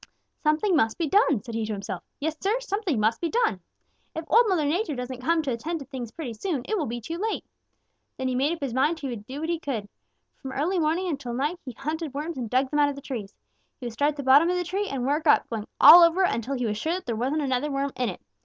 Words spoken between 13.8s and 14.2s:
would start at